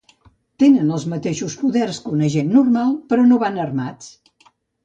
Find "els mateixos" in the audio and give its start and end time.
0.95-1.57